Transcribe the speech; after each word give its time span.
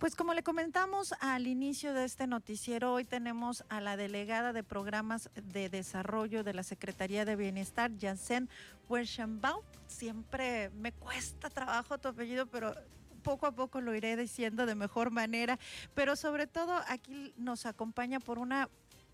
Pues 0.00 0.16
como 0.16 0.32
le 0.32 0.42
comentamos 0.42 1.12
al 1.20 1.46
inicio 1.46 1.92
de 1.92 2.06
este 2.06 2.26
noticiero, 2.26 2.94
hoy 2.94 3.04
tenemos 3.04 3.66
a 3.68 3.82
la 3.82 3.98
delegada 3.98 4.54
de 4.54 4.64
programas 4.64 5.28
de 5.34 5.68
desarrollo 5.68 6.42
de 6.42 6.54
la 6.54 6.62
Secretaría 6.62 7.26
de 7.26 7.36
Bienestar, 7.36 7.92
Janssen 8.00 8.48
Werschenbaum. 8.88 9.62
Siempre 9.88 10.70
me 10.70 10.92
cuesta 10.92 11.50
trabajo 11.50 11.98
tu 11.98 12.08
apellido, 12.08 12.46
pero 12.46 12.74
poco 13.20 13.44
a 13.44 13.52
poco 13.52 13.82
lo 13.82 13.94
iré 13.94 14.16
diciendo 14.16 14.64
de 14.64 14.74
mejor 14.74 15.10
manera, 15.10 15.58
pero 15.94 16.16
sobre 16.16 16.46
todo 16.46 16.80
aquí 16.88 17.34
nos 17.36 17.66
acompaña 17.66 18.20
por 18.20 18.38
una 18.38 18.70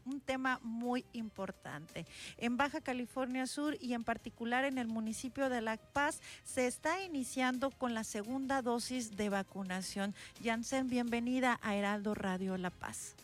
un 0.07 0.20
tema 0.20 0.61
muy 0.62 1.04
importante. 1.12 2.07
En 2.39 2.57
Baja 2.57 2.80
California 2.80 3.46
Sur 3.46 3.77
y 3.80 3.95
en 3.95 4.04
particular 4.04 4.64
en 4.64 4.79
el 4.79 4.89
municipio 4.89 5.48
de 5.48 5.61
La 5.61 5.77
Paz 5.77 6.21
se 6.45 6.66
está 6.66 7.02
iniciando 7.02 7.71
con 7.71 7.95
la 7.95 8.04
segunda 8.04 8.62
dosis 8.62 9.16
de 9.16 9.29
vacunación. 9.29 10.14
Janssen, 10.43 10.89
bienvenida 10.89 11.58
a 11.62 11.75
Heraldo 11.75 12.14
Radio 12.14 12.57
La 12.57 12.71
Paz. 12.71 13.14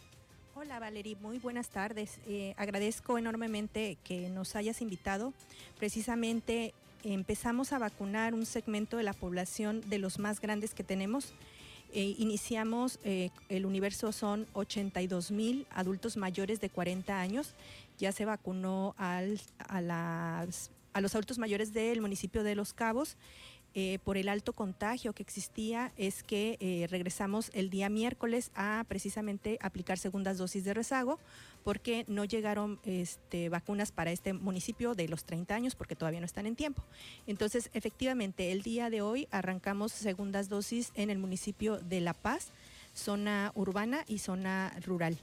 Hola 0.54 0.78
Valerie, 0.78 1.16
muy 1.16 1.38
buenas 1.38 1.70
tardes. 1.70 2.20
Eh, 2.26 2.54
agradezco 2.58 3.16
enormemente 3.16 3.96
que 4.04 4.28
nos 4.28 4.54
hayas 4.54 4.82
invitado. 4.82 5.32
Precisamente 5.78 6.74
empezamos 7.04 7.72
a 7.72 7.78
vacunar 7.78 8.34
un 8.34 8.44
segmento 8.44 8.96
de 8.96 9.02
la 9.02 9.14
población 9.14 9.80
de 9.88 9.98
los 9.98 10.18
más 10.18 10.40
grandes 10.40 10.74
que 10.74 10.84
tenemos 10.84 11.32
eh, 11.92 12.14
iniciamos, 12.18 12.98
eh, 13.04 13.30
el 13.48 13.66
universo 13.66 14.12
son 14.12 14.46
82 14.54 15.30
mil 15.30 15.66
adultos 15.70 16.16
mayores 16.16 16.60
de 16.60 16.70
40 16.70 17.20
años. 17.20 17.54
Ya 17.98 18.12
se 18.12 18.24
vacunó 18.24 18.94
a 18.98 19.22
los 21.00 21.14
adultos 21.14 21.38
mayores 21.38 21.72
del 21.72 22.00
municipio 22.00 22.42
de 22.42 22.54
Los 22.54 22.72
Cabos 22.72 23.16
eh, 23.74 23.98
por 24.04 24.16
el 24.18 24.28
alto 24.28 24.52
contagio 24.52 25.14
que 25.14 25.22
existía 25.22 25.92
es 25.96 26.22
que 26.22 26.58
eh, 26.60 26.86
regresamos 26.90 27.50
el 27.54 27.70
día 27.70 27.88
miércoles 27.88 28.50
a 28.54 28.84
precisamente 28.86 29.58
aplicar 29.62 29.98
segundas 29.98 30.36
dosis 30.36 30.64
de 30.64 30.74
rezago 30.74 31.18
porque 31.64 32.04
no 32.06 32.24
llegaron 32.24 32.80
este, 32.84 33.48
vacunas 33.48 33.90
para 33.90 34.12
este 34.12 34.34
municipio 34.34 34.94
de 34.94 35.08
los 35.08 35.24
30 35.24 35.54
años 35.54 35.74
porque 35.74 35.96
todavía 35.96 36.20
no 36.20 36.26
están 36.26 36.46
en 36.46 36.56
tiempo. 36.56 36.82
Entonces, 37.26 37.70
efectivamente, 37.72 38.52
el 38.52 38.62
día 38.62 38.90
de 38.90 39.00
hoy 39.00 39.26
arrancamos 39.30 39.92
segundas 39.92 40.48
dosis 40.48 40.92
en 40.94 41.08
el 41.08 41.18
municipio 41.18 41.78
de 41.78 42.00
La 42.00 42.12
Paz, 42.12 42.52
zona 42.92 43.52
urbana 43.54 44.04
y 44.06 44.18
zona 44.18 44.76
rural 44.84 45.16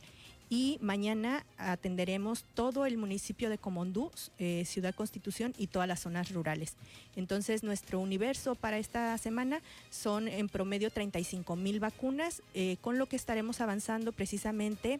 y 0.50 0.80
mañana 0.81 1.45
atenderemos 1.58 2.44
todo 2.55 2.86
el 2.86 2.97
municipio 2.97 3.50
de 3.50 3.59
Comondú, 3.59 4.11
eh, 4.39 4.64
Ciudad 4.66 4.95
Constitución 4.95 5.53
y 5.58 5.67
todas 5.67 5.88
las 5.88 6.00
zonas 6.00 6.31
rurales. 6.31 6.75
Entonces, 7.16 7.64
nuestro 7.64 8.00
universo 8.00 8.55
para 8.55 8.80
esta 8.80 9.16
semana 9.20 9.61
son 9.92 10.27
en 10.27 10.50
promedio 10.50 10.89
35 10.89 11.55
mil 11.55 11.80
vacunas, 11.80 12.42
eh, 12.55 12.77
con 12.81 12.97
lo 12.97 13.05
que 13.05 13.16
estaremos 13.16 13.61
avanzando 13.61 14.11
precisamente 14.11 15.00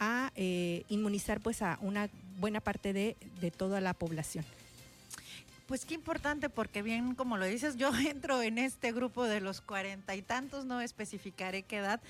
a 0.00 0.32
eh, 0.34 0.84
inmunizar 0.88 1.40
pues 1.40 1.62
a 1.62 1.78
una 1.82 2.08
buena 2.38 2.60
parte 2.60 2.92
de, 2.92 3.16
de 3.40 3.50
toda 3.50 3.80
la 3.80 3.94
población. 3.94 4.44
Pues 5.70 5.84
qué 5.84 5.94
importante, 5.94 6.48
porque 6.48 6.82
bien 6.82 7.14
como 7.14 7.36
lo 7.36 7.44
dices, 7.44 7.76
yo 7.76 7.92
entro 8.08 8.42
en 8.42 8.58
este 8.58 8.90
grupo 8.90 9.22
de 9.22 9.40
los 9.40 9.60
cuarenta 9.60 10.16
y 10.16 10.22
tantos, 10.22 10.64
no 10.64 10.80
especificaré 10.80 11.62
qué 11.62 11.76
edad, 11.76 12.00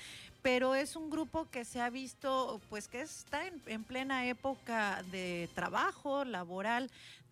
pero 0.41 0.75
es 0.75 0.95
un 0.95 1.09
grupo 1.09 1.49
que 1.49 1.65
se 1.65 1.81
ha 1.81 1.89
visto, 1.89 2.61
pues 2.69 2.87
que 2.87 3.01
está 3.01 3.45
en, 3.47 3.61
en 3.65 3.83
plena 3.83 4.25
época 4.25 5.03
de 5.11 5.49
trabajo 5.53 6.25
laboral. 6.25 6.89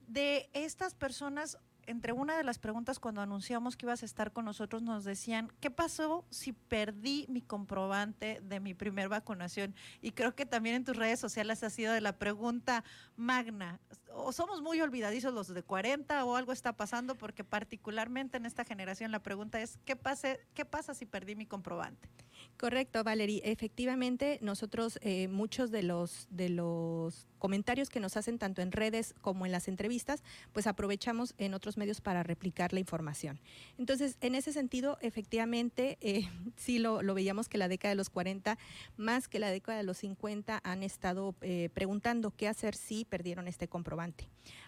De 0.07 0.49
estas 0.53 0.95
personas, 0.95 1.57
entre 1.89 2.13
una 2.13 2.37
de 2.37 2.43
las 2.43 2.59
preguntas 2.59 2.99
cuando 2.99 3.21
anunciamos 3.21 3.75
que 3.75 3.87
ibas 3.87 4.03
a 4.03 4.05
estar 4.05 4.31
con 4.31 4.45
nosotros 4.45 4.83
nos 4.83 5.03
decían, 5.03 5.51
¿qué 5.59 5.71
pasó 5.71 6.23
si 6.29 6.53
perdí 6.53 7.25
mi 7.29 7.41
comprobante 7.41 8.39
de 8.43 8.59
mi 8.59 8.75
primer 8.75 9.09
vacunación? 9.09 9.73
Y 10.01 10.11
creo 10.11 10.35
que 10.35 10.45
también 10.45 10.75
en 10.75 10.83
tus 10.83 10.95
redes 10.95 11.19
sociales 11.19 11.63
ha 11.63 11.69
sido 11.71 11.91
de 11.91 12.01
la 12.01 12.13
pregunta 12.13 12.83
magna. 13.17 13.79
O 14.13 14.31
somos 14.31 14.61
muy 14.61 14.81
olvidadizos 14.81 15.33
los 15.33 15.47
de 15.47 15.63
40 15.63 16.25
o 16.25 16.35
algo 16.35 16.51
está 16.51 16.73
pasando 16.73 17.15
porque 17.15 17.43
particularmente 17.43 18.37
en 18.37 18.45
esta 18.45 18.65
generación 18.65 19.11
la 19.11 19.19
pregunta 19.19 19.61
es, 19.61 19.77
¿qué, 19.85 19.95
pase, 19.95 20.39
qué 20.53 20.65
pasa 20.65 20.93
si 20.93 21.05
perdí 21.05 21.35
mi 21.35 21.45
comprobante? 21.45 22.09
Correcto, 22.57 23.03
Valerie. 23.03 23.41
Efectivamente, 23.45 24.37
nosotros 24.41 24.99
eh, 25.01 25.27
muchos 25.27 25.71
de 25.71 25.83
los 25.83 26.27
de 26.29 26.49
los 26.49 27.25
comentarios 27.39 27.89
que 27.89 28.01
nos 28.01 28.17
hacen 28.17 28.37
tanto 28.37 28.61
en 28.61 28.71
redes 28.71 29.15
como 29.21 29.45
en 29.45 29.51
las 29.51 29.67
entrevistas, 29.67 30.23
pues 30.51 30.67
aprovechamos 30.67 31.33
en 31.37 31.53
otros 31.53 31.77
medios 31.77 32.01
para 32.01 32.21
replicar 32.21 32.73
la 32.73 32.81
información. 32.81 33.39
Entonces, 33.77 34.17
en 34.19 34.35
ese 34.35 34.51
sentido, 34.51 34.97
efectivamente, 35.01 35.97
eh, 36.01 36.29
sí 36.57 36.79
lo, 36.79 37.01
lo, 37.01 37.13
veíamos 37.13 37.47
que 37.47 37.57
la 37.57 37.69
década 37.69 37.91
de 37.91 37.95
los 37.95 38.09
40, 38.09 38.57
más 38.97 39.29
que 39.29 39.39
la 39.39 39.51
década 39.51 39.77
de 39.77 39.85
los 39.85 39.97
50, 39.99 40.59
han 40.61 40.83
estado 40.83 41.33
eh, 41.41 41.69
preguntando 41.73 42.31
qué 42.31 42.47
hacer 42.49 42.75
si 42.75 43.05
perdieron 43.05 43.47
este 43.47 43.69
comprobante. 43.69 43.98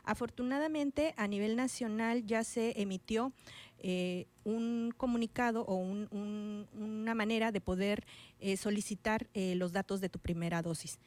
Afortunadamente, 0.03 1.13
a 1.17 1.27
nivel 1.27 1.55
nacional 1.55 2.25
ya 2.25 2.43
se 2.43 2.81
emitió 2.81 3.33
eh, 3.83 4.27
un 4.43 4.91
comunicado 4.97 5.61
o 5.65 5.75
un, 5.75 6.07
un, 6.11 6.67
una 6.73 7.13
manera 7.13 7.51
de 7.51 7.61
poder 7.61 8.07
eh, 8.39 8.57
solicitar 8.57 9.27
eh, 9.35 9.53
los 9.55 9.71
datos 9.71 10.01
de 10.01 10.09
tu 10.09 10.17
primera 10.19 10.61
dosis. 10.61 10.99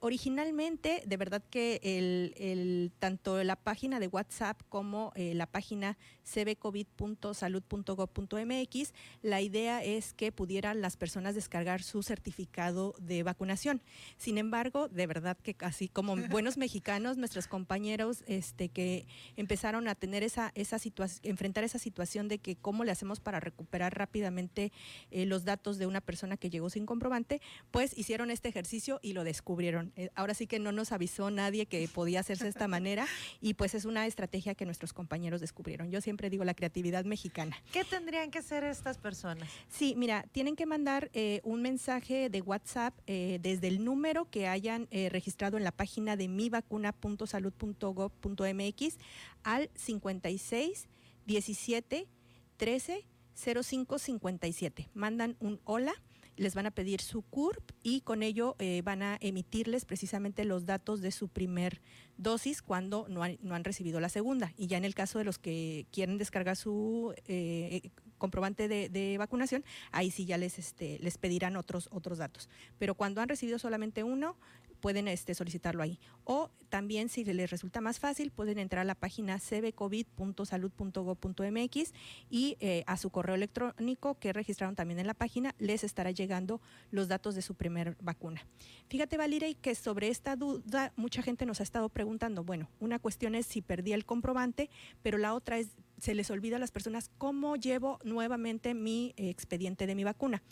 Originalmente, 0.00 1.02
de 1.04 1.16
verdad 1.18 1.42
que 1.50 1.78
el, 1.82 2.32
el, 2.38 2.90
tanto 2.98 3.44
la 3.44 3.56
página 3.56 4.00
de 4.00 4.06
WhatsApp 4.06 4.58
como 4.70 5.12
la 5.16 5.44
página 5.46 5.98
cbcovid.salud.gov.mx, 6.24 8.94
la 9.20 9.42
idea 9.42 9.84
es 9.84 10.14
que 10.14 10.32
pudieran 10.32 10.80
las 10.80 10.96
personas 10.96 11.34
descargar 11.34 11.82
su 11.82 12.02
certificado 12.02 12.94
de 12.98 13.22
vacunación. 13.24 13.82
Sin 14.16 14.38
embargo, 14.38 14.88
de 14.88 15.06
verdad 15.06 15.36
que 15.36 15.54
así 15.60 15.88
como 15.88 16.16
buenos 16.30 16.56
mexicanos, 16.56 17.18
nuestros 17.18 17.46
compañeros 17.46 18.24
este, 18.26 18.70
que 18.70 19.06
empezaron 19.36 19.86
a 19.88 19.96
tener 19.96 20.22
esa, 20.22 20.50
esa 20.54 20.78
situación, 20.78 21.20
enfrentar 21.24 21.62
esa 21.64 21.78
situación 21.78 22.03
de 22.04 22.38
que 22.38 22.56
cómo 22.56 22.84
le 22.84 22.92
hacemos 22.92 23.18
para 23.18 23.40
recuperar 23.40 23.96
rápidamente 23.96 24.72
eh, 25.10 25.24
los 25.26 25.44
datos 25.44 25.78
de 25.78 25.86
una 25.86 26.00
persona 26.00 26.36
que 26.36 26.50
llegó 26.50 26.70
sin 26.70 26.86
comprobante, 26.86 27.40
pues 27.70 27.96
hicieron 27.96 28.30
este 28.30 28.48
ejercicio 28.48 29.00
y 29.02 29.14
lo 29.14 29.24
descubrieron. 29.24 29.92
Eh, 29.96 30.10
ahora 30.14 30.34
sí 30.34 30.46
que 30.46 30.58
no 30.58 30.70
nos 30.70 30.92
avisó 30.92 31.30
nadie 31.30 31.64
que 31.66 31.88
podía 31.88 32.20
hacerse 32.20 32.44
de 32.44 32.50
esta 32.50 32.68
manera 32.68 33.06
y 33.40 33.54
pues 33.54 33.74
es 33.74 33.86
una 33.86 34.06
estrategia 34.06 34.54
que 34.54 34.66
nuestros 34.66 34.92
compañeros 34.92 35.40
descubrieron. 35.40 35.90
Yo 35.90 36.00
siempre 36.00 36.30
digo 36.30 36.44
la 36.44 36.54
creatividad 36.54 37.04
mexicana. 37.04 37.56
¿Qué 37.72 37.82
tendrían 37.84 38.30
que 38.30 38.38
hacer 38.38 38.62
estas 38.64 38.98
personas? 38.98 39.48
Sí, 39.68 39.94
mira, 39.96 40.24
tienen 40.30 40.54
que 40.56 40.66
mandar 40.66 41.10
eh, 41.14 41.40
un 41.42 41.62
mensaje 41.62 42.28
de 42.28 42.42
WhatsApp 42.42 42.94
desde 43.06 43.68
el 43.68 43.82
número 43.84 44.30
que 44.30 44.46
hayan 44.46 44.88
registrado 44.90 45.56
en 45.56 45.64
la 45.64 45.72
página 45.72 46.16
de 46.16 46.28
mivacuna.salud.gov.mx 46.28 48.98
al 49.42 49.70
56 49.74 50.88
17 51.26 52.08
13 52.56 53.06
05 53.34 53.98
57. 53.98 54.90
Mandan 54.94 55.36
un 55.40 55.60
hola 55.64 55.94
les 56.36 56.54
van 56.54 56.66
a 56.66 56.70
pedir 56.70 57.00
su 57.00 57.22
CURP 57.22 57.70
y 57.82 58.00
con 58.00 58.22
ello 58.22 58.56
eh, 58.58 58.82
van 58.82 59.02
a 59.02 59.18
emitirles 59.20 59.84
precisamente 59.84 60.44
los 60.44 60.66
datos 60.66 61.00
de 61.00 61.12
su 61.12 61.28
primer 61.28 61.80
dosis 62.16 62.62
cuando 62.62 63.06
no 63.08 63.22
han, 63.22 63.38
no 63.42 63.54
han, 63.54 63.64
recibido 63.64 64.00
la 64.00 64.08
segunda. 64.08 64.52
Y 64.56 64.66
ya 64.66 64.76
en 64.76 64.84
el 64.84 64.94
caso 64.94 65.18
de 65.18 65.24
los 65.24 65.38
que 65.38 65.86
quieren 65.92 66.18
descargar 66.18 66.56
su 66.56 67.14
eh, 67.26 67.90
comprobante 68.18 68.68
de, 68.68 68.88
de, 68.88 69.18
vacunación, 69.18 69.64
ahí 69.92 70.10
sí 70.10 70.24
ya 70.24 70.38
les, 70.38 70.58
este, 70.58 70.98
les 71.00 71.18
pedirán 71.18 71.56
otros, 71.56 71.88
otros 71.92 72.18
datos. 72.18 72.48
Pero 72.78 72.94
cuando 72.94 73.20
han 73.20 73.28
recibido 73.28 73.58
solamente 73.58 74.02
uno, 74.02 74.36
pueden 74.84 75.08
este, 75.08 75.34
solicitarlo 75.34 75.82
ahí. 75.82 75.98
O 76.24 76.50
también, 76.68 77.08
si 77.08 77.24
les 77.24 77.50
resulta 77.50 77.80
más 77.80 77.98
fácil, 77.98 78.30
pueden 78.30 78.58
entrar 78.58 78.82
a 78.82 78.84
la 78.84 78.94
página 78.94 79.38
cbcovid.salud.gov.mx 79.38 81.94
y 82.28 82.58
eh, 82.60 82.84
a 82.86 82.98
su 82.98 83.08
correo 83.08 83.34
electrónico 83.34 84.18
que 84.18 84.34
registraron 84.34 84.74
también 84.74 85.00
en 85.00 85.06
la 85.06 85.14
página, 85.14 85.54
les 85.58 85.84
estará 85.84 86.10
llegando 86.10 86.60
los 86.90 87.08
datos 87.08 87.34
de 87.34 87.40
su 87.40 87.54
primer 87.54 87.96
vacuna. 88.02 88.46
Fíjate, 88.88 89.16
Valirey, 89.16 89.54
que 89.54 89.74
sobre 89.74 90.08
esta 90.08 90.36
duda 90.36 90.92
mucha 90.96 91.22
gente 91.22 91.46
nos 91.46 91.60
ha 91.60 91.62
estado 91.62 91.88
preguntando, 91.88 92.44
bueno, 92.44 92.68
una 92.78 92.98
cuestión 92.98 93.34
es 93.34 93.46
si 93.46 93.62
perdí 93.62 93.94
el 93.94 94.04
comprobante, 94.04 94.68
pero 95.02 95.16
la 95.16 95.32
otra 95.32 95.58
es 95.58 95.68
se 95.98 96.14
les 96.14 96.30
olvida 96.30 96.56
a 96.56 96.58
las 96.58 96.70
personas 96.70 97.10
cómo 97.18 97.56
llevo 97.56 97.98
nuevamente 98.04 98.74
mi 98.74 99.14
expediente 99.16 99.86
de 99.86 99.94
mi 99.94 100.04
vacuna. 100.04 100.42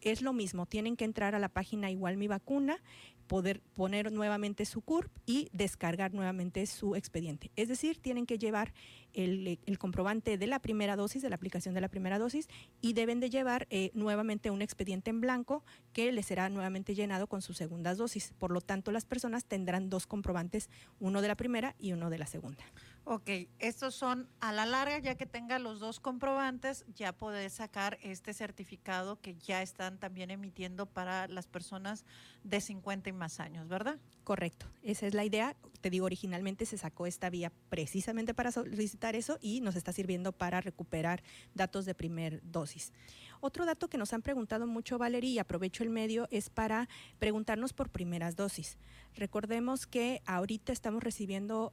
Es 0.00 0.22
lo 0.22 0.32
mismo, 0.32 0.66
tienen 0.66 0.96
que 0.96 1.04
entrar 1.04 1.34
a 1.34 1.38
la 1.38 1.48
página 1.48 1.90
igual 1.90 2.16
mi 2.16 2.28
vacuna, 2.28 2.78
poder 3.26 3.60
poner 3.74 4.12
nuevamente 4.12 4.64
su 4.64 4.80
CURP 4.80 5.10
y 5.26 5.48
descargar 5.52 6.12
nuevamente 6.14 6.66
su 6.66 6.96
expediente. 6.96 7.50
Es 7.56 7.68
decir, 7.68 7.98
tienen 7.98 8.26
que 8.26 8.38
llevar 8.38 8.72
el, 9.12 9.58
comprobante 9.78 10.38
de 10.38 10.46
la 10.46 10.60
primera 10.60 10.96
dosis, 10.96 11.22
de 11.22 11.28
la 11.28 11.36
aplicación 11.36 11.74
de 11.74 11.80
la 11.80 11.88
primera 11.88 12.18
dosis, 12.18 12.48
y 12.80 12.92
deben 12.92 13.20
de 13.20 13.30
llevar 13.30 13.66
eh, 13.70 13.90
nuevamente 13.94 14.50
un 14.50 14.62
expediente 14.62 15.10
en 15.10 15.20
blanco 15.20 15.64
que 15.92 16.12
les 16.12 16.26
será 16.26 16.48
nuevamente 16.48 16.94
llenado 16.94 17.26
con 17.26 17.42
sus 17.42 17.56
segundas 17.56 17.98
dosis. 17.98 18.32
Por 18.38 18.50
lo 18.50 18.60
tanto, 18.60 18.92
las 18.92 19.04
personas 19.04 19.44
tendrán 19.44 19.90
dos 19.90 20.06
comprobantes, 20.06 20.70
uno 21.00 21.22
de 21.22 21.28
la 21.28 21.36
primera 21.36 21.74
y 21.78 21.92
uno 21.92 22.10
de 22.10 22.18
la 22.18 22.26
segunda. 22.26 22.64
Ok, 23.04 23.28
estos 23.58 23.96
son 23.96 24.28
a 24.40 24.52
la 24.52 24.64
larga, 24.64 24.98
ya 25.00 25.16
que 25.16 25.26
tenga 25.26 25.58
los 25.58 25.80
dos 25.80 25.98
comprobantes, 25.98 26.84
ya 26.94 27.12
poder 27.12 27.50
sacar 27.50 27.98
este 28.00 28.32
certificado 28.32 29.20
que 29.20 29.34
ya 29.34 29.60
están 29.60 29.98
también 29.98 30.30
emitiendo 30.30 30.86
para 30.86 31.26
las 31.26 31.48
personas 31.48 32.04
de 32.44 32.60
50 32.60 33.10
y 33.10 33.12
más 33.12 33.40
años, 33.40 33.66
¿verdad? 33.68 33.98
Correcto, 34.22 34.66
esa 34.82 35.06
es 35.08 35.14
la 35.14 35.24
idea. 35.24 35.56
Te 35.82 35.90
digo, 35.90 36.06
originalmente 36.06 36.64
se 36.64 36.78
sacó 36.78 37.06
esta 37.06 37.28
vía 37.28 37.52
precisamente 37.68 38.34
para 38.34 38.52
solicitar 38.52 39.16
eso 39.16 39.38
y 39.42 39.60
nos 39.60 39.74
está 39.74 39.92
sirviendo 39.92 40.30
para 40.30 40.60
recuperar 40.60 41.22
datos 41.54 41.84
de 41.84 41.94
primer 41.94 42.40
dosis. 42.44 42.92
Otro 43.40 43.66
dato 43.66 43.88
que 43.88 43.98
nos 43.98 44.12
han 44.12 44.22
preguntado 44.22 44.68
mucho, 44.68 44.96
Valeria, 44.96 45.30
y 45.30 45.38
aprovecho 45.40 45.82
el 45.82 45.90
medio, 45.90 46.28
es 46.30 46.50
para 46.50 46.88
preguntarnos 47.18 47.72
por 47.72 47.90
primeras 47.90 48.36
dosis. 48.36 48.78
Recordemos 49.16 49.88
que 49.88 50.22
ahorita 50.24 50.72
estamos 50.72 51.02
recibiendo 51.02 51.72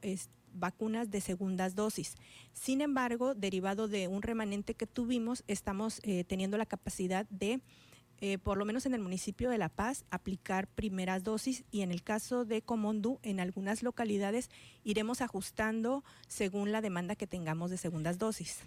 vacunas 0.52 1.12
de 1.12 1.20
segundas 1.20 1.76
dosis. 1.76 2.16
Sin 2.52 2.80
embargo, 2.80 3.36
derivado 3.36 3.86
de 3.86 4.08
un 4.08 4.22
remanente 4.22 4.74
que 4.74 4.88
tuvimos, 4.88 5.44
estamos 5.46 6.00
eh, 6.02 6.24
teniendo 6.24 6.58
la 6.58 6.66
capacidad 6.66 7.26
de 7.30 7.60
eh, 8.20 8.38
por 8.38 8.58
lo 8.58 8.64
menos 8.64 8.86
en 8.86 8.94
el 8.94 9.00
municipio 9.00 9.50
de 9.50 9.58
La 9.58 9.68
Paz, 9.68 10.04
aplicar 10.10 10.66
primeras 10.66 11.24
dosis 11.24 11.64
y 11.70 11.82
en 11.82 11.90
el 11.90 12.02
caso 12.02 12.44
de 12.44 12.62
Comondú, 12.62 13.18
en 13.22 13.40
algunas 13.40 13.82
localidades 13.82 14.50
iremos 14.84 15.20
ajustando 15.20 16.04
según 16.28 16.72
la 16.72 16.80
demanda 16.80 17.16
que 17.16 17.26
tengamos 17.26 17.70
de 17.70 17.76
segundas 17.76 18.18
dosis. 18.18 18.60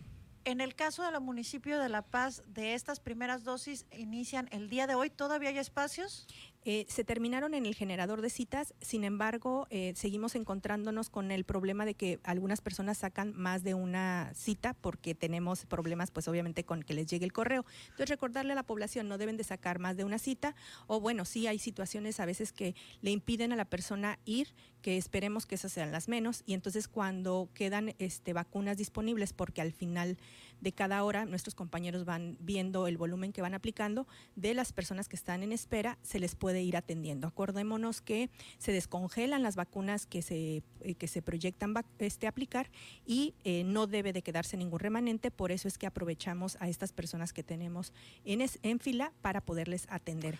En 0.45 0.59
el 0.59 0.75
caso 0.75 1.03
del 1.03 1.21
municipio 1.21 1.79
de 1.79 1.87
La 1.87 2.01
Paz, 2.01 2.43
de 2.47 2.73
estas 2.73 2.99
primeras 2.99 3.45
dosis 3.45 3.85
inician 3.97 4.49
el 4.51 4.69
día 4.69 4.87
de 4.87 4.95
hoy. 4.95 5.09
¿Todavía 5.09 5.49
hay 5.49 5.57
espacios? 5.57 6.27
Eh, 6.65 6.85
se 6.87 7.03
terminaron 7.03 7.53
en 7.53 7.65
el 7.65 7.75
generador 7.75 8.21
de 8.21 8.29
citas, 8.29 8.73
sin 8.79 9.03
embargo, 9.03 9.67
eh, 9.69 9.93
seguimos 9.95 10.35
encontrándonos 10.35 11.09
con 11.09 11.31
el 11.31 11.43
problema 11.43 11.85
de 11.85 11.93
que 11.93 12.19
algunas 12.23 12.61
personas 12.61 12.99
sacan 12.99 13.33
más 13.35 13.63
de 13.63 13.73
una 13.73 14.31
cita 14.33 14.73
porque 14.73 15.13
tenemos 15.13 15.65
problemas, 15.65 16.09
pues 16.11 16.27
obviamente, 16.29 16.63
con 16.63 16.81
que 16.81 16.93
les 16.93 17.07
llegue 17.07 17.25
el 17.25 17.33
correo. 17.33 17.65
Entonces, 17.85 18.09
recordarle 18.09 18.53
a 18.53 18.55
la 18.55 18.63
población, 18.63 19.09
no 19.09 19.17
deben 19.17 19.35
de 19.35 19.43
sacar 19.43 19.79
más 19.79 19.97
de 19.97 20.05
una 20.05 20.19
cita, 20.19 20.55
o 20.87 21.01
bueno, 21.01 21.25
sí 21.25 21.47
hay 21.47 21.59
situaciones 21.59 22.21
a 22.21 22.25
veces 22.25 22.53
que 22.53 22.75
le 23.01 23.11
impiden 23.11 23.51
a 23.51 23.57
la 23.57 23.65
persona 23.65 24.19
ir, 24.23 24.53
que 24.81 24.97
esperemos 24.97 25.45
que 25.45 25.55
esas 25.55 25.73
sean 25.73 25.91
las 25.91 26.07
menos, 26.07 26.43
y 26.45 26.53
entonces 26.53 26.87
cuando 26.87 27.49
quedan 27.53 27.93
este, 27.99 28.31
vacunas 28.31 28.77
disponibles, 28.77 29.33
porque 29.33 29.61
al 29.61 29.73
final 29.73 30.17
de 30.63 30.71
cada 30.71 31.03
hora 31.03 31.25
nuestros 31.25 31.53
compañeros 31.53 32.05
van 32.05 32.37
viendo 32.39 32.87
el 32.87 32.97
volumen 32.97 33.33
que 33.33 33.41
van 33.41 33.53
aplicando, 33.53 34.07
de 34.35 34.53
las 34.53 34.71
personas 34.71 35.09
que 35.09 35.15
están 35.15 35.43
en 35.43 35.51
espera, 35.51 35.99
se 36.01 36.19
les 36.19 36.35
puede 36.35 36.63
ir 36.63 36.77
atendiendo. 36.77 37.27
Acordémonos 37.27 38.01
que 38.01 38.29
se 38.57 38.71
descongelan 38.71 39.43
las 39.43 39.55
vacunas 39.55 40.05
que 40.05 40.21
se, 40.21 40.63
eh, 40.79 40.95
que 40.95 41.07
se 41.07 41.21
proyectan 41.21 41.73
este, 41.99 42.27
aplicar 42.27 42.71
y 43.05 43.35
eh, 43.43 43.63
no 43.65 43.87
debe 43.87 44.13
de 44.13 44.21
quedarse 44.21 44.55
ningún 44.55 44.79
remanente, 44.79 45.31
por 45.31 45.51
eso 45.51 45.67
es 45.67 45.77
que 45.77 45.85
aprovechamos 45.85 46.57
a 46.61 46.69
estas 46.69 46.93
personas 46.93 47.33
que 47.33 47.43
tenemos 47.43 47.91
en, 48.23 48.41
en 48.63 48.79
fila 48.79 49.11
para 49.21 49.41
poderles 49.41 49.85
atender. 49.89 50.39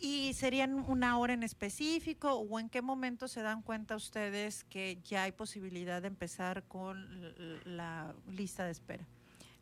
¿Y 0.00 0.32
serían 0.32 0.84
una 0.88 1.18
hora 1.18 1.34
en 1.34 1.42
específico 1.42 2.32
o 2.32 2.58
en 2.58 2.70
qué 2.70 2.80
momento 2.80 3.28
se 3.28 3.42
dan 3.42 3.60
cuenta 3.60 3.96
ustedes 3.96 4.64
que 4.64 4.98
ya 5.04 5.24
hay 5.24 5.32
posibilidad 5.32 6.00
de 6.00 6.08
empezar 6.08 6.62
con 6.68 7.34
la 7.66 8.14
lista 8.30 8.64
de 8.64 8.70
espera? 8.70 9.06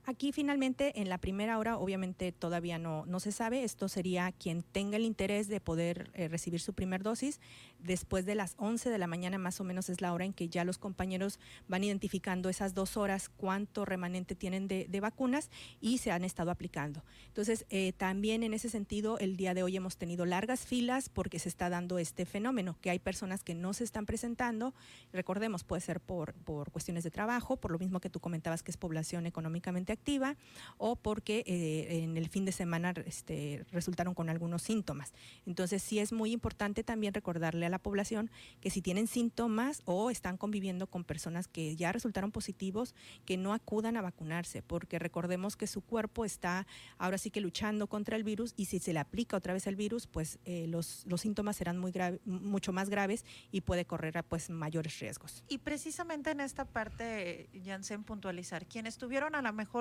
Aquí 0.08 0.32
finalmente 0.32 1.02
en 1.02 1.10
la 1.10 1.18
primera 1.18 1.58
hora 1.58 1.76
obviamente 1.76 2.32
todavía 2.32 2.78
no, 2.78 3.04
no 3.04 3.20
se 3.20 3.30
sabe, 3.30 3.62
esto 3.62 3.90
sería 3.90 4.32
quien 4.32 4.62
tenga 4.62 4.96
el 4.96 5.04
interés 5.04 5.48
de 5.48 5.60
poder 5.60 6.10
eh, 6.14 6.28
recibir 6.28 6.60
su 6.60 6.72
primer 6.72 7.02
dosis, 7.02 7.40
después 7.78 8.24
de 8.24 8.34
las 8.34 8.54
11 8.56 8.88
de 8.88 8.96
la 8.96 9.06
mañana 9.06 9.36
más 9.36 9.60
o 9.60 9.64
menos 9.64 9.90
es 9.90 10.00
la 10.00 10.14
hora 10.14 10.24
en 10.24 10.32
que 10.32 10.48
ya 10.48 10.64
los 10.64 10.78
compañeros 10.78 11.38
van 11.68 11.84
identificando 11.84 12.48
esas 12.48 12.72
dos 12.72 12.96
horas 12.96 13.28
cuánto 13.28 13.84
remanente 13.84 14.34
tienen 14.34 14.66
de, 14.66 14.88
vacunas 14.98 15.50
y 15.78 15.98
se 15.98 16.10
han 16.10 16.24
estado 16.24 16.50
aplicando. 16.50 17.04
Entonces 17.26 17.66
eh, 17.68 17.92
también 17.92 18.42
en 18.42 18.54
ese 18.54 18.70
sentido 18.70 19.18
el 19.18 19.36
día 19.36 19.52
de 19.52 19.62
hoy 19.62 19.76
hemos 19.76 19.98
tenido 19.98 20.24
largas 20.24 20.64
filas 20.64 21.10
porque 21.10 21.38
se 21.38 21.50
está 21.50 21.68
dando 21.68 21.98
este 21.98 22.24
fenómeno, 22.24 22.78
que 22.80 22.88
hay 22.88 22.98
personas 22.98 23.44
que 23.44 23.54
no 23.54 23.74
se 23.74 23.84
están 23.84 24.06
presentando, 24.06 24.72
recordemos 25.12 25.64
puede 25.64 25.82
ser 25.82 26.00
por, 26.00 26.32
por 26.32 26.70
cuestiones 26.70 27.04
de 27.04 27.10
trabajo, 27.10 27.58
por 27.58 27.72
lo 27.72 27.78
mismo 27.78 28.00
que 28.00 28.08
tú 28.08 28.20
comentabas 28.20 28.62
que 28.62 28.70
es 28.70 28.78
población 28.78 29.26
económicamente 29.26 29.97
activa 29.98 30.36
o 30.76 30.96
porque 30.96 31.44
eh, 31.46 32.02
en 32.04 32.16
el 32.16 32.28
fin 32.28 32.44
de 32.44 32.52
semana 32.52 32.94
este, 33.04 33.64
resultaron 33.72 34.14
con 34.14 34.28
algunos 34.28 34.62
síntomas. 34.62 35.12
Entonces 35.46 35.82
sí 35.82 35.98
es 35.98 36.12
muy 36.12 36.32
importante 36.32 36.84
también 36.84 37.14
recordarle 37.14 37.66
a 37.66 37.68
la 37.68 37.78
población 37.78 38.30
que 38.60 38.70
si 38.70 38.80
tienen 38.80 39.06
síntomas 39.06 39.82
o 39.84 40.10
están 40.10 40.36
conviviendo 40.36 40.86
con 40.86 41.04
personas 41.04 41.48
que 41.48 41.74
ya 41.76 41.92
resultaron 41.92 42.30
positivos, 42.30 42.94
que 43.24 43.36
no 43.36 43.52
acudan 43.52 43.96
a 43.96 44.02
vacunarse, 44.02 44.62
porque 44.62 44.98
recordemos 44.98 45.56
que 45.56 45.66
su 45.66 45.80
cuerpo 45.80 46.24
está 46.24 46.66
ahora 46.96 47.18
sí 47.18 47.30
que 47.30 47.40
luchando 47.40 47.88
contra 47.88 48.16
el 48.16 48.24
virus 48.24 48.54
y 48.56 48.66
si 48.66 48.78
se 48.78 48.92
le 48.92 49.00
aplica 49.00 49.36
otra 49.36 49.52
vez 49.52 49.66
el 49.66 49.76
virus, 49.76 50.06
pues 50.06 50.38
eh, 50.44 50.66
los, 50.68 51.04
los 51.06 51.20
síntomas 51.20 51.56
serán 51.56 51.78
muy 51.78 51.90
grave, 51.90 52.20
mucho 52.24 52.72
más 52.72 52.88
graves 52.88 53.24
y 53.50 53.62
puede 53.62 53.84
correr 53.84 54.18
a 54.18 54.22
pues 54.22 54.50
mayores 54.50 54.98
riesgos. 55.00 55.42
Y 55.48 55.58
precisamente 55.58 56.30
en 56.30 56.40
esta 56.40 56.64
parte, 56.64 57.48
Janssen, 57.64 58.04
puntualizar, 58.04 58.66
quienes 58.66 58.98
tuvieron 58.98 59.34
a 59.34 59.42
lo 59.42 59.52
mejor 59.52 59.77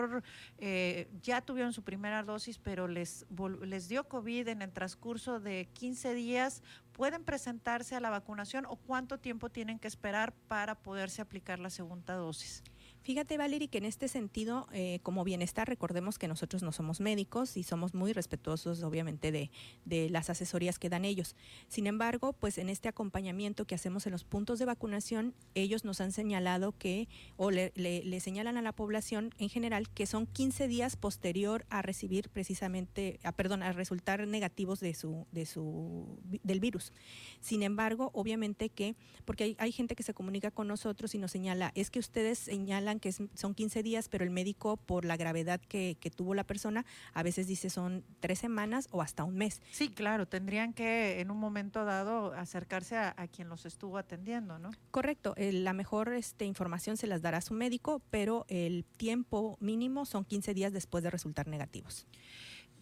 eh, 0.57 1.07
ya 1.21 1.41
tuvieron 1.41 1.73
su 1.73 1.83
primera 1.83 2.23
dosis, 2.23 2.57
pero 2.57 2.87
les, 2.87 3.25
les 3.63 3.87
dio 3.87 4.07
COVID 4.07 4.47
en 4.47 4.61
el 4.61 4.71
transcurso 4.71 5.39
de 5.39 5.67
15 5.73 6.13
días, 6.13 6.63
¿pueden 6.91 7.23
presentarse 7.23 7.95
a 7.95 7.99
la 7.99 8.09
vacunación 8.09 8.65
o 8.65 8.75
cuánto 8.75 9.19
tiempo 9.19 9.49
tienen 9.49 9.79
que 9.79 9.87
esperar 9.87 10.33
para 10.47 10.75
poderse 10.75 11.21
aplicar 11.21 11.59
la 11.59 11.69
segunda 11.69 12.15
dosis? 12.15 12.63
Fíjate, 13.07 13.37
Valerie, 13.37 13.69
que 13.69 13.77
en 13.77 13.85
este 13.85 14.09
sentido, 14.09 14.67
eh, 14.73 14.99
como 15.01 15.23
bienestar, 15.23 15.65
recordemos 15.65 16.19
que 16.19 16.27
nosotros 16.27 16.61
no 16.61 16.73
somos 16.73 16.99
médicos 16.99 17.55
y 17.55 17.63
somos 17.63 17.93
muy 17.93 18.11
respetuosos, 18.11 18.83
obviamente, 18.83 19.31
de, 19.31 20.09
las 20.09 20.29
asesorías 20.29 20.77
que 20.77 20.89
dan 20.89 21.05
ellos. 21.05 21.37
Sin 21.69 21.87
embargo, 21.87 22.33
pues 22.33 22.57
en 22.57 22.67
este 22.67 22.89
acompañamiento 22.89 23.63
que 23.63 23.75
hacemos 23.75 24.05
en 24.07 24.11
los 24.11 24.25
puntos 24.25 24.59
de 24.59 24.65
vacunación, 24.65 25.33
ellos 25.55 25.85
nos 25.85 26.01
han 26.01 26.11
señalado 26.11 26.73
que, 26.73 27.07
o 27.37 27.49
le, 27.49 27.71
señalan 28.19 28.57
a 28.57 28.61
la 28.61 28.73
población 28.73 29.33
en 29.37 29.47
general, 29.47 29.87
que 29.87 30.05
son 30.05 30.27
15 30.27 30.67
días 30.67 30.97
posterior 30.97 31.65
a 31.69 31.81
recibir 31.81 32.27
precisamente, 32.27 33.21
a, 33.23 33.31
perdón, 33.31 33.63
a 33.63 33.71
resultar 33.71 34.27
negativos 34.27 34.81
de 34.81 34.93
su, 34.93 35.25
de 35.31 35.45
su, 35.45 36.19
del 36.43 36.59
virus. 36.59 36.91
Sin 37.39 37.63
embargo, 37.63 38.11
obviamente 38.13 38.67
que, 38.67 38.97
porque 39.23 39.55
hay 39.59 39.71
gente 39.71 39.95
que 39.95 40.03
se 40.03 40.13
comunica 40.13 40.51
con 40.51 40.67
nosotros 40.67 41.15
y 41.15 41.19
nos 41.19 41.31
señala, 41.31 41.71
es 41.73 41.89
que 41.89 41.99
ustedes 41.99 42.37
señalan 42.37 42.96
que 42.99 43.11
son 43.11 43.53
15 43.53 43.83
días, 43.83 44.09
pero 44.09 44.23
el 44.23 44.29
médico, 44.29 44.77
por 44.77 45.05
la 45.05 45.17
gravedad 45.17 45.59
que, 45.59 45.97
tuvo 46.15 46.33
la 46.33 46.45
persona, 46.45 46.85
a 47.13 47.21
veces 47.21 47.47
dice 47.47 47.69
son 47.69 48.03
tres 48.19 48.39
semanas 48.39 48.87
o 48.91 49.01
hasta 49.01 49.23
un 49.23 49.35
mes. 49.35 49.61
Sí, 49.71 49.89
claro, 49.89 50.27
tendrían 50.27 50.73
que 50.73 51.19
en 51.19 51.31
un 51.31 51.37
momento 51.37 51.85
dado 51.85 52.33
acercarse 52.33 52.95
a, 52.97 53.13
quien 53.27 53.49
los 53.49 53.65
estuvo 53.65 53.97
atendiendo, 53.97 54.57
¿no? 54.57 54.71
Correcto, 54.91 55.35
la 55.37 55.73
mejor 55.73 56.13
este, 56.13 56.45
información 56.45 56.97
se 56.97 57.07
las 57.07 57.21
dará 57.21 57.41
su 57.41 57.53
médico, 57.53 58.01
pero 58.09 58.45
el 58.47 58.85
tiempo 58.85 59.57
mínimo 59.59 60.05
son 60.05 60.23
15 60.23 60.53
días 60.53 60.73
después 60.73 61.03
de 61.03 61.09
resultar 61.09 61.47
negativos 61.47 62.07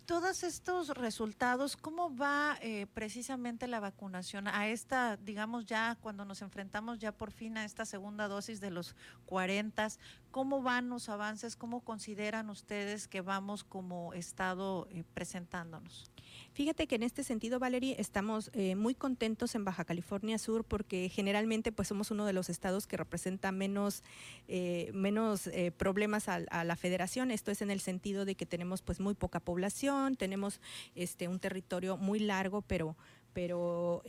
todos 0.05 0.43
estos 0.43 0.89
resultados, 0.89 1.75
¿cómo 1.75 2.15
va 2.15 2.57
eh, 2.61 2.85
precisamente 2.93 3.67
la 3.67 3.79
vacunación 3.79 4.47
a 4.47 4.67
esta, 4.67 5.17
digamos 5.17 5.65
ya 5.65 5.97
cuando 5.99 6.25
nos 6.25 6.41
enfrentamos 6.41 6.99
ya 6.99 7.11
por 7.11 7.31
fin 7.31 7.57
a 7.57 7.65
esta 7.65 7.85
segunda 7.85 8.27
dosis 8.27 8.61
de 8.61 8.69
los 8.69 8.95
40? 9.25 9.87
¿Cómo 10.35 10.61
van 10.61 10.89
los 10.89 11.07
avances? 11.07 11.55
¿Cómo 11.55 11.79
consideran 11.79 12.49
ustedes 12.49 13.07
que 13.07 13.21
vamos 13.21 13.63
como 13.63 14.13
Estado 14.13 14.85
eh, 14.91 15.05
presentándonos? 15.13 16.11
Fíjate 16.51 16.87
que 16.87 16.95
en 16.95 17.03
este 17.03 17.23
sentido, 17.23 17.57
Valerie, 17.57 17.95
estamos 17.99 18.51
eh, 18.51 18.75
muy 18.75 18.95
contentos 18.95 19.55
en 19.55 19.63
Baja 19.63 19.85
California 19.85 20.37
Sur 20.37 20.65
porque 20.65 21.07
generalmente 21.07 21.71
pues 21.71 21.87
somos 21.87 22.11
uno 22.11 22.25
de 22.25 22.33
los 22.33 22.49
estados 22.49 22.85
que 22.85 22.97
representa 22.97 23.53
menos, 23.53 24.03
eh, 24.49 24.91
menos 24.93 25.49
problemas 25.77 26.27
a, 26.27 26.65
la 26.65 26.75
federación. 26.75 27.31
Esto 27.31 27.51
es 27.51 27.61
en 27.61 27.71
el 27.71 27.79
sentido 27.79 28.25
de 28.25 28.35
que 28.35 28.45
tenemos 28.45 28.81
pues 28.81 28.99
muy 28.99 29.13
poca 29.13 29.39
población, 29.39 30.17
tenemos 30.17 30.59
este 30.95 31.29
un 31.29 31.39
territorio 31.39 31.95
muy 31.95 32.19
largo, 32.19 32.61
pero, 32.61 32.97
pero 33.31 34.03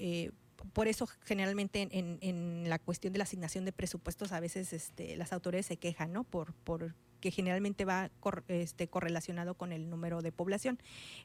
por 0.73 0.89
eso 0.89 1.09
generalmente 1.25 1.83
en, 1.83 2.19
en, 2.21 2.69
la 2.69 2.79
cuestión 2.79 3.13
de 3.13 3.19
la 3.19 3.25
asignación 3.25 3.65
de 3.65 3.73
presupuestos 3.73 4.33
a 4.33 4.41
veces 4.41 4.73
este, 4.73 5.17
las 5.17 5.33
autoridades 5.33 5.67
se 5.67 5.77
quejan, 5.77 6.13
¿no? 6.13 6.25
Por, 6.25 6.53
por 6.53 6.95
que 7.27 7.33
generalmente 7.33 7.85
va 7.85 8.09
este, 8.47 8.87
correlacionado 8.87 9.55
con 9.55 9.73
el 9.73 9.91
número 9.91 10.23
de 10.23 10.31
población. 10.31 10.79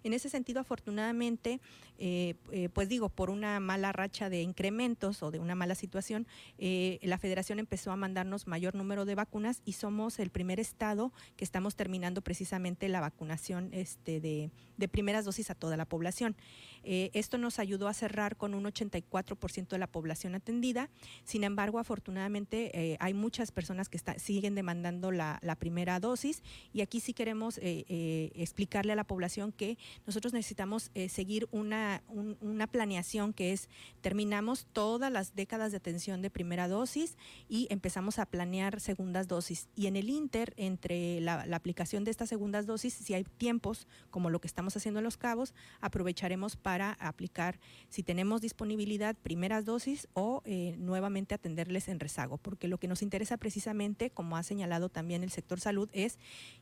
En 0.03 0.13
ese 0.13 0.29
sentido, 0.29 0.59
afortunadamente, 0.59 1.59
eh, 1.99 2.33
eh, 2.51 2.69
pues 2.73 2.89
digo, 2.89 3.09
por 3.09 3.29
una 3.29 3.59
mala 3.59 3.91
racha 3.91 4.27
de 4.27 4.41
incrementos 4.41 5.21
o 5.21 5.29
de 5.29 5.37
una 5.37 5.53
mala 5.53 5.75
situación, 5.75 6.25
eh, 6.57 6.97
la 7.03 7.19
federación 7.19 7.59
empezó 7.59 7.91
a 7.91 7.97
mandarnos 7.97 8.47
mayor 8.47 8.73
número 8.73 9.05
de 9.05 9.13
vacunas 9.13 9.61
y 9.63 9.73
somos 9.73 10.17
el 10.17 10.31
primer 10.31 10.59
estado 10.59 11.13
que 11.35 11.45
estamos 11.45 11.75
terminando 11.75 12.23
precisamente 12.23 12.89
la 12.89 12.99
vacunación 12.99 13.69
este, 13.71 14.19
de, 14.19 14.49
primeras 14.89 15.23
dosis 15.23 15.51
a 15.51 15.55
toda 15.55 15.77
la 15.77 15.85
población. 15.85 16.35
esto 16.83 17.37
nos 17.37 17.59
ayudó 17.59 17.87
a 17.87 17.93
cerrar 17.93 18.35
con 18.35 18.55
un 18.55 18.63
84% 18.63 19.67
de 19.67 19.77
la 19.77 19.85
población 19.85 20.33
atendida. 20.33 20.89
Sin 21.23 21.43
embargo, 21.43 21.77
afortunadamente, 21.77 22.97
hay 22.99 23.13
muchas 23.13 23.51
personas 23.51 23.87
que 23.89 23.99
siguen 24.17 24.55
demandando 24.55 25.11
la 25.11 25.55
primera 25.59 25.90
dosis 25.99 26.43
y 26.73 26.81
aquí 26.81 26.99
sí 26.99 27.13
queremos 27.13 27.57
eh, 27.57 27.85
eh, 27.87 28.31
explicarle 28.35 28.93
a 28.93 28.95
la 28.95 29.03
población 29.03 29.51
que 29.51 29.77
nosotros 30.05 30.33
necesitamos 30.33 30.91
eh, 30.93 31.09
seguir 31.09 31.47
una, 31.51 32.03
una 32.09 32.67
planeación 32.67 33.33
que 33.33 33.51
es 33.51 33.69
terminamos 34.01 34.67
todas 34.73 35.11
las 35.11 35.35
décadas 35.35 35.71
de 35.71 35.77
atención 35.77 36.21
de 36.21 36.29
primera 36.29 36.67
dosis 36.67 37.17
y 37.49 37.67
empezamos 37.69 38.19
a 38.19 38.25
planear 38.25 38.79
segundas 38.79 39.27
dosis. 39.27 39.67
Y 39.75 39.87
en 39.87 39.95
el 39.95 40.09
Inter, 40.09 40.53
entre 40.57 41.21
la, 41.21 41.45
aplicación 41.51 42.03
de 42.03 42.11
estas 42.11 42.29
segundas 42.29 42.65
dosis, 42.65 42.93
si 42.93 43.13
hay 43.13 43.23
tiempos 43.23 43.87
como 44.09 44.29
lo 44.29 44.41
que 44.41 44.47
estamos 44.47 44.75
haciendo 44.75 44.99
en 44.99 45.03
Los 45.03 45.17
Cabos, 45.17 45.53
aprovecharemos 45.79 46.55
para 46.55 46.93
aplicar, 46.93 47.59
si 47.89 48.03
tenemos 48.03 48.41
disponibilidad, 48.41 49.15
primeras 49.15 49.65
dosis 49.65 50.07
o 50.13 50.41
nuevamente 50.77 51.35
atenderles 51.35 51.87
en 51.87 51.99
rezago, 51.99 52.37
porque 52.37 52.67
lo 52.67 52.77
que 52.77 52.87
nos 52.87 53.01
interesa 53.01 53.37
precisamente, 53.37 54.09
como 54.09 54.37
ha 54.37 54.43
señalado 54.43 54.89
también 54.89 55.23
el 55.23 55.31
sector 55.31 55.59
salud, 55.59 55.70
es 55.93 56.19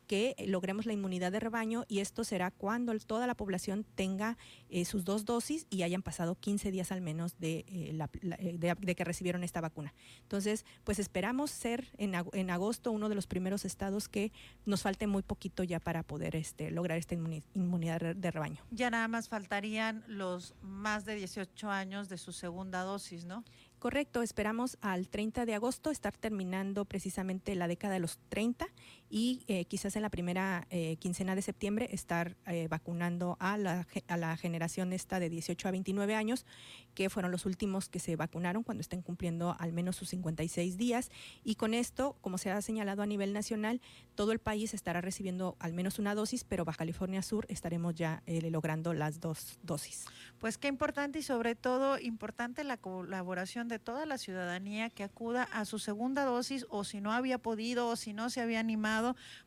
que 0.09 0.35
logremos 0.47 0.87
la 0.87 0.93
inmunidad 0.93 1.31
de 1.31 1.39
rebaño 1.39 1.85
y 1.87 1.99
esto 1.99 2.23
será 2.23 2.49
cuando 2.49 2.97
toda 2.97 3.27
la 3.27 3.35
población 3.35 3.85
tenga 3.93 4.39
eh, 4.71 4.83
sus 4.83 5.05
dos 5.05 5.23
dosis 5.23 5.67
y 5.69 5.83
hayan 5.83 6.01
pasado 6.01 6.33
15 6.33 6.71
días 6.71 6.91
al 6.91 7.01
menos 7.01 7.37
de, 7.37 7.63
eh, 7.67 8.07
eh, 8.39 8.75
de, 8.79 8.95
que 8.95 9.03
recibieron 9.03 9.43
esta 9.43 9.61
vacuna. 9.61 9.93
Entonces, 10.23 10.65
pues 10.83 10.97
esperamos 10.97 11.51
ser 11.51 11.89
en, 11.99 12.15
en, 12.33 12.49
agosto 12.49 12.91
uno 12.91 13.07
de 13.07 13.13
los 13.13 13.27
primeros 13.27 13.65
estados 13.65 14.09
que 14.09 14.31
nos 14.65 14.81
falte 14.81 15.05
muy 15.05 15.21
poquito 15.21 15.63
ya 15.63 15.79
para 15.79 16.01
poder 16.01 16.35
este, 16.35 16.71
lograr 16.71 16.97
esta 16.97 17.13
inmunidad 17.13 18.15
de 18.15 18.31
rebaño. 18.31 18.63
Ya 18.71 18.89
nada 18.89 19.07
más 19.07 19.29
faltarían 19.29 20.03
los 20.07 20.55
más 20.63 21.05
de 21.05 21.13
18 21.13 21.69
años 21.69 22.09
de 22.09 22.17
su 22.17 22.33
segunda 22.33 22.81
dosis, 22.81 23.25
¿no? 23.25 23.43
Correcto, 23.79 24.21
esperamos 24.21 24.77
al 24.81 25.07
30 25.07 25.45
de 25.45 25.53
agosto 25.53 25.89
estar 25.89 26.17
terminando 26.17 26.83
precisamente 26.83 27.55
la 27.55 27.69
década 27.69 27.93
de 27.93 28.01
los 28.01 28.19
30 28.27 28.67
y 29.09 29.43
eh, 29.47 29.65
quizás 29.65 29.95
en 29.95 30.03
la 30.03 30.09
primera 30.09 30.67
eh, 30.69 30.97
quincena 30.97 31.35
de 31.35 31.41
septiembre 31.41 31.89
estar 31.91 32.37
eh, 32.45 32.67
vacunando 32.69 33.37
a 33.39 33.57
la, 33.57 33.87
a 34.07 34.17
la 34.17 34.37
generación 34.37 34.93
esta 34.93 35.19
de 35.19 35.29
18 35.29 35.67
a 35.67 35.71
29 35.71 36.15
años, 36.15 36.45
que 36.93 37.09
fueron 37.09 37.31
los 37.31 37.45
últimos 37.45 37.89
que 37.89 37.99
se 37.99 38.15
vacunaron 38.15 38.63
cuando 38.63 38.81
estén 38.81 39.01
cumpliendo 39.01 39.55
al 39.59 39.73
menos 39.73 39.95
sus 39.95 40.09
56 40.09 40.77
días. 40.77 41.09
Y 41.43 41.55
con 41.55 41.73
esto, 41.73 42.17
como 42.21 42.37
se 42.37 42.51
ha 42.51 42.61
señalado 42.61 43.01
a 43.01 43.05
nivel 43.05 43.33
nacional, 43.33 43.81
todo 44.15 44.31
el 44.31 44.39
país 44.39 44.73
estará 44.73 45.01
recibiendo 45.01 45.55
al 45.59 45.73
menos 45.73 45.97
una 45.97 46.13
dosis, 46.13 46.43
pero 46.43 46.65
Baja 46.65 46.79
California 46.79 47.21
Sur 47.21 47.45
estaremos 47.49 47.95
ya 47.95 48.21
logrando 48.27 48.93
las 48.93 49.19
dos 49.19 49.59
dosis. 49.63 50.05
Pues 50.39 50.57
qué 50.57 50.67
importante 50.67 51.19
y 51.19 51.23
sobre 51.23 51.55
todo 51.55 51.99
importante 51.99 52.63
la 52.63 52.77
colaboración 52.77 53.67
de 53.67 53.79
toda 53.79 54.05
la 54.05 54.17
ciudadanía 54.17 54.89
que 54.89 55.03
acuda 55.03 55.43
a 55.43 55.65
su 55.65 55.79
segunda 55.79 56.23
dosis 56.23 56.65
o 56.69 56.83
si 56.83 57.01
no 57.01 57.11
había 57.11 57.37
podido 57.37 57.87
o 57.87 57.95
si 57.95 58.13
no 58.13 58.29
se 58.29 58.41
había 58.41 58.59
animado, 58.59 58.98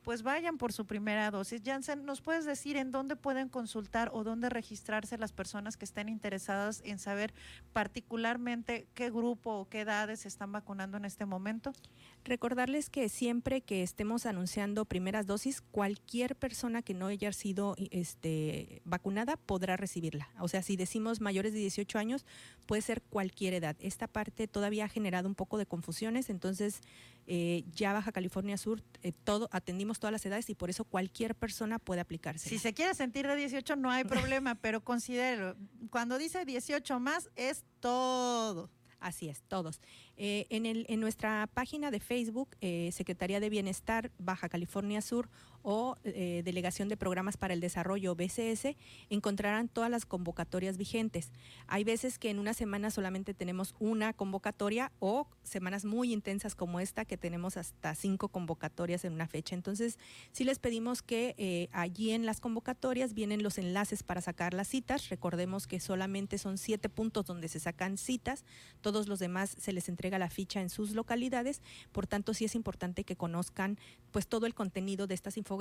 pues 0.03 0.23
vayan 0.23 0.59
por 0.59 0.73
su 0.73 0.87
primera 0.87 1.31
dosis. 1.31 1.63
Jansen, 1.65 2.05
¿nos 2.05 2.21
puedes 2.21 2.45
decir 2.45 2.77
en 2.77 2.91
dónde 2.91 3.17
pueden 3.17 3.49
consultar 3.49 4.11
o 4.13 4.25
dónde 4.25 4.49
registrarse 4.49 5.19
las 5.19 5.33
personas 5.33 5.77
que 5.77 5.85
estén 5.85 6.09
interesadas 6.09 6.83
en 6.85 6.99
saber 6.99 7.35
particularmente 7.73 8.87
qué 8.95 9.11
grupo 9.11 9.51
o 9.53 9.69
qué 9.69 9.81
edades 9.81 10.27
están 10.27 10.53
vacunando 10.53 10.97
en 10.97 11.05
este 11.05 11.27
momento? 11.27 11.73
Recordarles 12.25 12.89
que 12.89 13.09
siempre 13.09 13.63
que 13.63 13.83
estemos 13.83 14.27
anunciando 14.27 14.85
primeras 14.85 15.27
dosis, 15.27 15.61
cualquier 15.61 16.37
persona 16.37 16.83
que 16.83 16.95
no 16.95 17.07
haya 17.07 17.33
sido 17.33 17.75
este, 17.91 18.81
vacunada 18.85 19.37
podrá 19.37 19.77
recibirla. 19.77 20.29
O 20.39 20.49
sea, 20.49 20.63
si 20.63 20.77
decimos 20.77 21.21
mayores 21.21 21.53
de 21.53 21.59
18 21.59 21.99
años, 21.99 22.25
puede 22.67 22.83
ser 22.83 23.03
cualquier 23.03 23.55
edad. 23.55 23.77
Esta 23.81 24.07
parte 24.07 24.47
todavía 24.47 24.85
ha 24.85 24.89
generado 24.89 25.29
un 25.29 25.35
poco 25.35 25.59
de 25.59 25.67
confusiones, 25.67 26.31
entonces 26.31 26.81
eh, 27.27 27.65
ya 27.75 27.93
Baja 27.93 28.13
California 28.13 28.57
Sur, 28.57 28.83
eh, 29.03 29.13
todo, 29.13 29.49
atendimos 29.53 29.99
todas 29.99 30.13
las 30.13 30.27
edades 30.27 30.51
y 30.51 30.55
por 30.55 30.71
eso 30.71 30.85
cualquier 30.85 31.35
persona 31.35 31.79
puede 31.79 32.01
aplicarse. 32.01 32.49
Si 32.49 32.59
se 32.59 32.75
quiere 32.75 32.95
sentir 32.95 33.27
de 33.27 33.37
18 33.37 33.77
no 33.77 33.91
hay 33.91 34.05
problema, 34.05 34.55
pero 34.61 34.83
considero, 34.83 35.57
cuando 35.91 36.19
dice 36.19 36.45
18 36.45 37.01
más 37.01 37.31
es 37.37 37.65
todo. 37.81 38.71
Así 39.03 39.29
es, 39.29 39.43
todos. 39.43 39.81
Eh, 40.17 40.47
en, 40.51 41.01
nuestra 41.01 41.49
página 41.53 41.91
de 41.91 42.01
Facebook, 42.01 42.57
Secretaría 42.93 43.41
de 43.41 43.51
Bienestar 43.51 44.11
Baja 44.19 44.49
California 44.49 45.01
Sur 45.01 45.29
o 45.63 45.97
eh, 46.05 46.43
Delegación 46.45 46.89
de 46.89 46.97
Programas 46.97 47.37
para 47.37 47.55
el 47.55 47.61
Desarrollo 47.61 48.15
BCS 48.15 48.77
encontrarán 49.11 49.69
todas 49.69 49.91
las 49.91 50.07
convocatorias 50.07 50.77
vigentes. 50.77 51.31
Hay 51.67 51.85
veces 51.85 52.19
que 52.19 52.31
en 52.31 52.39
una 52.39 52.55
semana 52.55 52.91
solamente 52.91 53.35
tenemos 53.35 53.75
una 53.79 54.13
convocatoria 54.13 54.93
o 54.99 55.27
semanas 55.43 55.85
muy 55.85 56.13
intensas 56.13 56.55
como 56.55 56.81
esta 56.81 57.05
que 57.05 57.17
tenemos 57.17 57.57
hasta 57.57 57.95
cinco 57.95 58.29
convocatorias 58.29 59.05
en 59.05 59.13
una 59.13 59.29
fecha. 59.29 59.55
Entonces, 59.55 59.99
sí 60.33 60.45
les 60.45 60.59
pedimos 60.59 61.03
que 61.03 61.35
eh, 61.39 61.69
allí 61.73 62.11
en 62.11 62.27
las 62.27 62.41
convocatorias 62.41 63.15
vienen 63.15 63.43
los 63.43 63.59
enlaces 63.59 64.03
para 64.03 64.21
sacar 64.21 64.55
las 64.55 64.69
citas. 64.69 65.09
Recordemos 65.09 65.67
que 65.67 65.81
solamente 65.81 66.39
son 66.39 66.59
siete 66.59 66.89
puntos 66.89 67.27
donde 67.27 67.49
se 67.49 67.61
sacan 67.61 67.99
citas. 67.99 68.45
Todos 68.81 69.09
los 69.09 69.19
demás 69.19 69.55
se 69.59 69.73
les 69.73 69.89
entrega 70.03 70.19
la 70.19 70.29
ficha 70.29 70.61
en 70.61 70.69
sus 70.69 70.91
localidades. 70.91 71.63
Por 71.93 72.09
tanto, 72.09 72.35
sí 72.35 72.45
es 72.45 72.57
importante 72.57 73.05
que 73.05 73.15
conozcan 73.15 73.79
pues 74.11 74.27
todo 74.27 74.47
el 74.47 74.55
contenido 74.55 75.07
de 75.07 75.15
estas 75.15 75.37
informaciones 75.37 75.53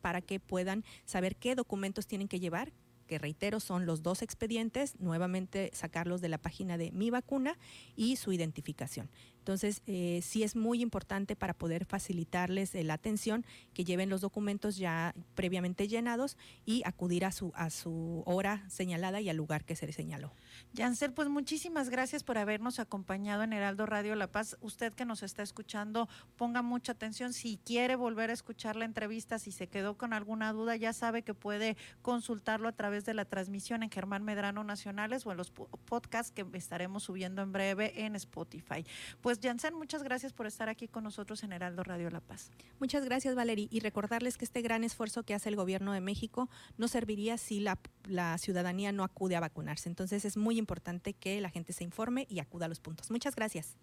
para 0.00 0.22
que 0.22 0.40
puedan 0.40 0.84
saber 1.04 1.36
qué 1.36 1.54
documentos 1.54 2.06
tienen 2.06 2.26
que 2.26 2.40
llevar, 2.40 2.72
que 3.06 3.18
reitero 3.18 3.60
son 3.60 3.84
los 3.84 4.02
dos 4.02 4.22
expedientes, 4.22 4.98
nuevamente 4.98 5.70
sacarlos 5.74 6.20
de 6.20 6.28
la 6.28 6.38
página 6.38 6.78
de 6.78 6.90
mi 6.92 7.10
vacuna 7.10 7.58
y 7.96 8.16
su 8.16 8.32
identificación. 8.32 9.10
Entonces, 9.38 9.82
eh, 9.86 10.20
sí 10.22 10.42
es 10.42 10.56
muy 10.56 10.80
importante 10.80 11.36
para 11.36 11.52
poder 11.52 11.84
facilitarles 11.84 12.74
eh, 12.74 12.84
la 12.84 12.94
atención 12.94 13.44
que 13.74 13.84
lleven 13.84 14.08
los 14.08 14.20
documentos 14.20 14.76
ya 14.76 15.14
previamente 15.34 15.88
llenados 15.88 16.38
y 16.64 16.82
acudir 16.86 17.24
a 17.24 17.32
su, 17.32 17.52
a 17.54 17.68
su 17.68 18.22
hora 18.24 18.64
señalada 18.70 19.20
y 19.20 19.28
al 19.28 19.36
lugar 19.36 19.64
que 19.64 19.76
se 19.76 19.86
le 19.86 19.92
señaló. 19.92 20.32
Yancel, 20.72 21.12
pues 21.12 21.28
muchísimas 21.28 21.90
gracias 21.90 22.24
por 22.24 22.38
habernos 22.38 22.78
acompañado 22.78 23.42
en 23.42 23.52
Heraldo 23.52 23.86
Radio 23.86 24.14
La 24.14 24.26
Paz. 24.26 24.56
Usted 24.60 24.92
que 24.92 25.04
nos 25.04 25.22
está 25.22 25.42
escuchando, 25.42 26.08
ponga 26.36 26.62
mucha 26.62 26.92
atención. 26.92 27.32
Si 27.32 27.58
quiere 27.58 27.96
volver 27.96 28.30
a 28.30 28.32
escuchar 28.32 28.76
la 28.76 28.84
entrevista, 28.84 29.38
si 29.38 29.52
se 29.52 29.68
quedó 29.68 29.96
con 29.96 30.12
alguna 30.12 30.52
duda, 30.52 30.76
ya 30.76 30.92
sabe 30.92 31.22
que 31.22 31.34
puede 31.34 31.76
consultarlo 32.00 32.68
a 32.68 32.72
través 32.72 33.04
de 33.04 33.14
la 33.14 33.24
transmisión 33.24 33.82
en 33.82 33.90
Germán 33.90 34.24
Medrano 34.24 34.64
Nacionales 34.64 35.26
o 35.26 35.30
en 35.32 35.36
los 35.36 35.50
podcasts 35.50 36.32
que 36.32 36.46
estaremos 36.54 37.02
subiendo 37.02 37.42
en 37.42 37.52
breve 37.52 38.04
en 38.04 38.16
Spotify. 38.16 38.84
Pues 39.20 39.38
Jansen, 39.42 39.74
muchas 39.74 40.02
gracias 40.02 40.32
por 40.32 40.46
estar 40.46 40.68
aquí 40.68 40.88
con 40.88 41.04
nosotros 41.04 41.42
en 41.42 41.52
Heraldo 41.52 41.82
Radio 41.82 42.10
La 42.10 42.20
Paz. 42.20 42.50
Muchas 42.78 43.04
gracias, 43.04 43.34
Valerie. 43.34 43.68
Y 43.70 43.80
recordarles 43.80 44.38
que 44.38 44.44
este 44.44 44.62
gran 44.62 44.84
esfuerzo 44.84 45.22
que 45.22 45.34
hace 45.34 45.48
el 45.48 45.56
gobierno 45.56 45.92
de 45.92 46.00
México 46.00 46.48
no 46.76 46.88
serviría 46.88 47.38
si 47.38 47.60
la, 47.60 47.78
la 48.04 48.38
ciudadanía 48.38 48.92
no 48.92 49.04
acude 49.04 49.36
a 49.36 49.40
vacunarse. 49.40 49.88
Entonces 49.88 50.24
es 50.24 50.36
muy 50.42 50.58
importante 50.58 51.14
que 51.14 51.40
la 51.40 51.48
gente 51.50 51.72
se 51.72 51.84
informe 51.84 52.26
y 52.28 52.40
acuda 52.40 52.66
a 52.66 52.68
los 52.68 52.80
puntos. 52.80 53.10
Muchas 53.10 53.34
gracias. 53.34 53.76